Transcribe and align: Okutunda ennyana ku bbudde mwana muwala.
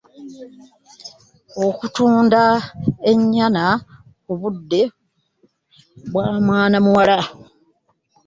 Okutunda 1.65 2.41
ennyana 3.11 3.65
ku 4.23 4.31
bbudde 4.35 4.81
mwana 6.43 6.77
muwala. 6.85 7.19